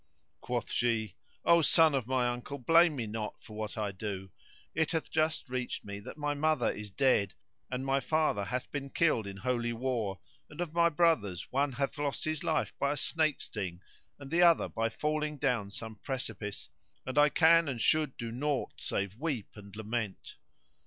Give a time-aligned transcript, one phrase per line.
[0.41, 4.31] Quoth she:—O son of my uncle, blame me not for what I do;
[4.73, 7.35] it hath just reached me that my mother is dead,
[7.69, 10.19] and my father hath been killed in holy war,
[10.49, 13.79] and of my brothers one hath lost his life by a snake sting
[14.17, 16.69] and the other by falling down some precipice;
[17.05, 20.37] and I can and should do naught save weep and lament.